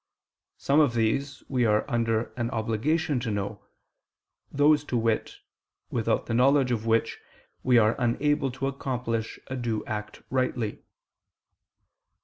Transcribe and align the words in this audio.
Some 0.57 0.79
of 0.79 0.95
these 0.95 1.43
we 1.47 1.63
are 1.63 1.85
under 1.87 2.33
an 2.35 2.49
obligation 2.49 3.19
to 3.19 3.29
know, 3.29 3.63
those, 4.51 4.83
to 4.85 4.97
wit, 4.97 5.35
without 5.91 6.25
the 6.25 6.33
knowledge 6.33 6.71
of 6.71 6.87
which 6.87 7.19
we 7.61 7.77
are 7.77 7.95
unable 7.99 8.49
to 8.53 8.65
accomplish 8.65 9.39
a 9.45 9.55
due 9.55 9.85
act 9.85 10.23
rightly. 10.31 10.79